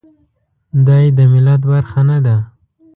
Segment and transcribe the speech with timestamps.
[0.87, 2.35] دای د ملت برخه نه ده.